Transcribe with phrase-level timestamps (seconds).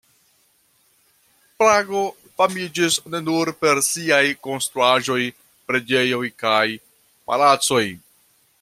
[1.63, 1.99] Prago
[2.41, 5.21] famiĝis ne nur per siaj konstruaĵoj,
[5.69, 6.67] preĝejoj kaj
[7.31, 7.85] palacoj.